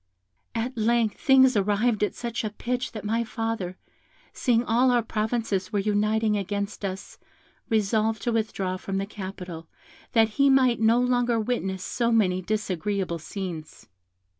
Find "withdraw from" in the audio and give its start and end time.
8.31-8.97